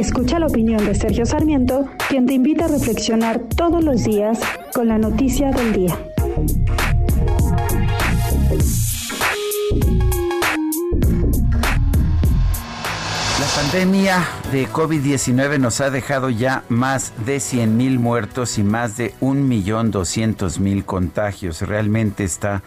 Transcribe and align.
Escucha 0.00 0.38
la 0.38 0.46
opinión 0.46 0.82
de 0.86 0.94
Sergio 0.94 1.26
Sarmiento, 1.26 1.86
quien 2.08 2.24
te 2.24 2.32
invita 2.32 2.64
a 2.64 2.68
reflexionar 2.68 3.38
todos 3.54 3.84
los 3.84 4.02
días 4.02 4.40
con 4.72 4.88
la 4.88 4.96
noticia 4.96 5.50
del 5.50 5.74
día. 5.74 5.98
La 13.38 13.46
pandemia 13.54 14.26
de 14.50 14.66
COVID-19 14.68 15.58
nos 15.60 15.82
ha 15.82 15.90
dejado 15.90 16.30
ya 16.30 16.64
más 16.70 17.12
de 17.26 17.38
100 17.38 17.76
mil 17.76 17.98
muertos 17.98 18.56
y 18.56 18.62
más 18.62 18.96
de 18.96 19.12
1.200.000 19.20 20.82
contagios. 20.86 21.60
Realmente 21.60 22.24
está 22.24 22.62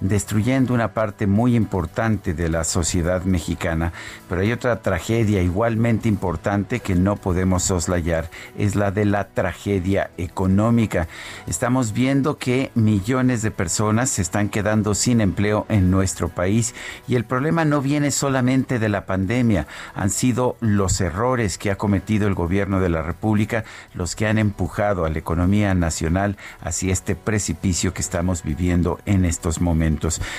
destruyendo 0.00 0.74
una 0.74 0.92
parte 0.92 1.26
muy 1.26 1.56
importante 1.56 2.34
de 2.34 2.48
la 2.48 2.64
sociedad 2.64 3.22
mexicana. 3.24 3.92
Pero 4.28 4.40
hay 4.40 4.52
otra 4.52 4.82
tragedia 4.82 5.42
igualmente 5.42 6.08
importante 6.08 6.80
que 6.80 6.94
no 6.94 7.16
podemos 7.16 7.62
soslayar, 7.62 8.30
es 8.58 8.76
la 8.76 8.90
de 8.90 9.04
la 9.04 9.28
tragedia 9.28 10.10
económica. 10.16 11.08
Estamos 11.46 11.92
viendo 11.92 12.38
que 12.38 12.70
millones 12.74 13.42
de 13.42 13.50
personas 13.50 14.10
se 14.10 14.22
están 14.22 14.48
quedando 14.48 14.94
sin 14.94 15.20
empleo 15.20 15.66
en 15.68 15.90
nuestro 15.90 16.28
país 16.28 16.74
y 17.06 17.16
el 17.16 17.24
problema 17.24 17.64
no 17.64 17.80
viene 17.80 18.10
solamente 18.10 18.78
de 18.78 18.88
la 18.88 19.06
pandemia, 19.06 19.66
han 19.94 20.10
sido 20.10 20.56
los 20.60 21.00
errores 21.00 21.58
que 21.58 21.70
ha 21.70 21.76
cometido 21.76 22.26
el 22.26 22.34
gobierno 22.34 22.80
de 22.80 22.88
la 22.88 23.02
República 23.02 23.64
los 23.94 24.16
que 24.16 24.26
han 24.26 24.38
empujado 24.38 25.04
a 25.04 25.10
la 25.10 25.18
economía 25.18 25.74
nacional 25.74 26.36
hacia 26.60 26.92
este 26.92 27.14
precipicio 27.14 27.92
que 27.94 28.02
estamos 28.02 28.42
viviendo 28.42 28.98
en 29.06 29.24
estos 29.24 29.60
momentos. 29.60 29.83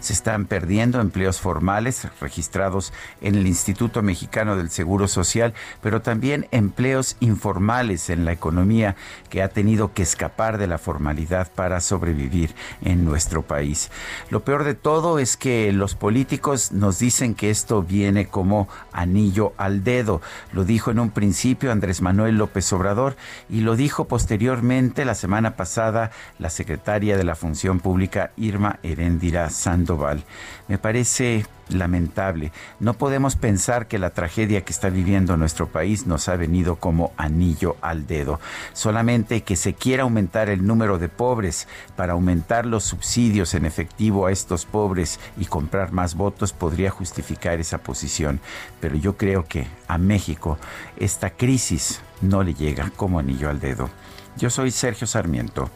Se 0.00 0.12
están 0.12 0.46
perdiendo 0.46 1.00
empleos 1.00 1.40
formales 1.40 2.08
registrados 2.20 2.92
en 3.20 3.34
el 3.34 3.46
Instituto 3.46 4.02
Mexicano 4.02 4.56
del 4.56 4.70
Seguro 4.70 5.08
Social, 5.08 5.54
pero 5.82 6.02
también 6.02 6.46
empleos 6.50 7.16
informales 7.20 8.10
en 8.10 8.24
la 8.24 8.32
economía 8.32 8.96
que 9.28 9.42
ha 9.42 9.48
tenido 9.48 9.92
que 9.92 10.02
escapar 10.02 10.58
de 10.58 10.66
la 10.66 10.78
formalidad 10.78 11.52
para 11.52 11.80
sobrevivir 11.80 12.54
en 12.82 13.04
nuestro 13.04 13.42
país. 13.42 13.90
Lo 14.30 14.44
peor 14.44 14.64
de 14.64 14.74
todo 14.74 15.18
es 15.18 15.36
que 15.36 15.72
los 15.72 15.94
políticos 15.94 16.72
nos 16.72 16.98
dicen 16.98 17.34
que 17.34 17.50
esto 17.50 17.82
viene 17.82 18.28
como 18.28 18.68
anillo 18.92 19.52
al 19.56 19.84
dedo. 19.84 20.20
Lo 20.52 20.64
dijo 20.64 20.90
en 20.90 21.00
un 21.00 21.10
principio 21.10 21.72
Andrés 21.72 22.00
Manuel 22.00 22.38
López 22.38 22.72
Obrador 22.72 23.16
y 23.48 23.60
lo 23.60 23.76
dijo 23.76 24.06
posteriormente 24.06 25.04
la 25.04 25.14
semana 25.14 25.56
pasada 25.56 26.10
la 26.38 26.50
secretaria 26.50 27.16
de 27.16 27.24
la 27.24 27.34
Función 27.34 27.80
Pública 27.80 28.32
Irma 28.36 28.78
Herendi 28.82 29.25
Sandoval. 29.50 30.24
Me 30.68 30.78
parece 30.78 31.44
lamentable. 31.68 32.52
No 32.80 32.94
podemos 32.94 33.36
pensar 33.36 33.88
que 33.88 33.98
la 33.98 34.10
tragedia 34.10 34.62
que 34.62 34.72
está 34.72 34.88
viviendo 34.88 35.36
nuestro 35.36 35.66
país 35.66 36.06
nos 36.06 36.28
ha 36.28 36.36
venido 36.36 36.76
como 36.76 37.12
anillo 37.16 37.76
al 37.80 38.06
dedo. 38.06 38.40
Solamente 38.72 39.42
que 39.42 39.56
se 39.56 39.74
quiera 39.74 40.04
aumentar 40.04 40.48
el 40.48 40.66
número 40.66 40.98
de 40.98 41.08
pobres 41.08 41.66
para 41.96 42.12
aumentar 42.12 42.66
los 42.66 42.84
subsidios 42.84 43.54
en 43.54 43.64
efectivo 43.64 44.26
a 44.26 44.32
estos 44.32 44.64
pobres 44.64 45.18
y 45.36 45.46
comprar 45.46 45.92
más 45.92 46.14
votos 46.14 46.52
podría 46.52 46.90
justificar 46.90 47.58
esa 47.60 47.78
posición. 47.78 48.40
Pero 48.80 48.96
yo 48.96 49.16
creo 49.16 49.44
que 49.44 49.66
a 49.88 49.98
México 49.98 50.58
esta 50.96 51.30
crisis 51.30 52.00
no 52.20 52.42
le 52.42 52.54
llega 52.54 52.90
como 52.96 53.18
anillo 53.18 53.50
al 53.50 53.60
dedo. 53.60 53.90
Yo 54.36 54.50
soy 54.50 54.70
Sergio 54.70 55.06
Sarmiento 55.06 55.70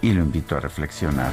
y 0.00 0.12
lo 0.12 0.22
invito 0.22 0.56
a 0.56 0.60
reflexionar. 0.60 1.32